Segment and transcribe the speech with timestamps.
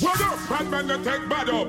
[0.00, 0.48] What up?
[0.48, 1.68] Bad man they take bad up.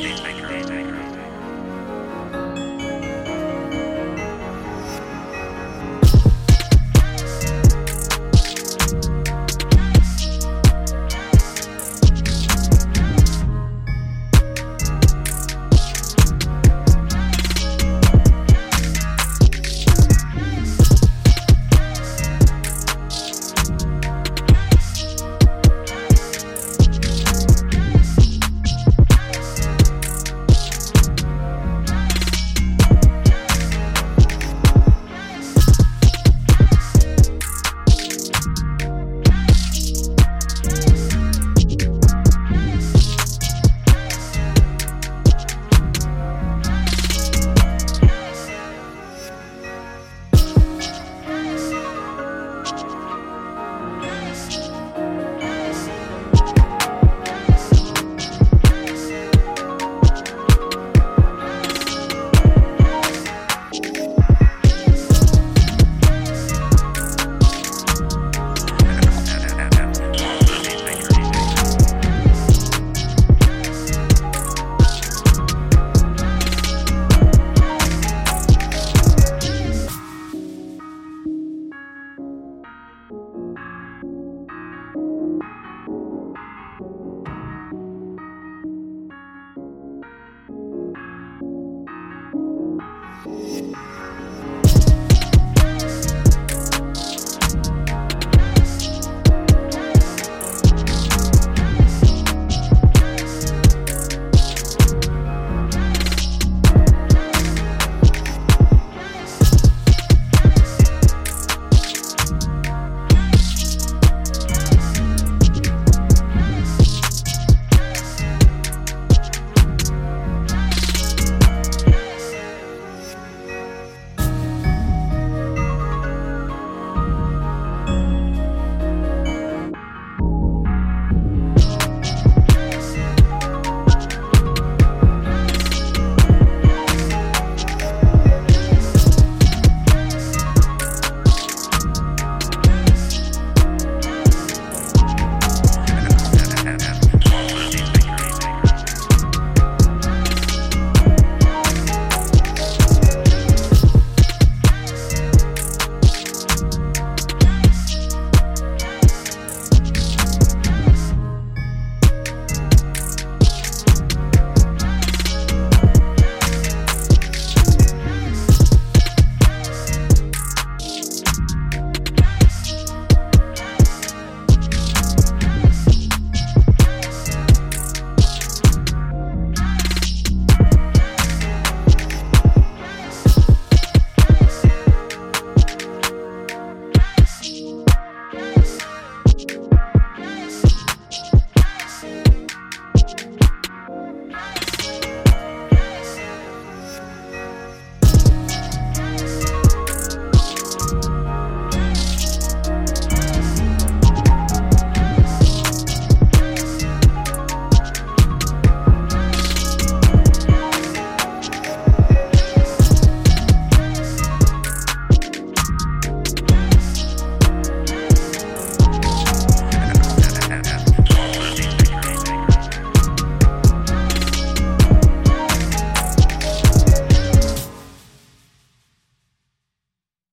[0.00, 0.93] Beatmaker.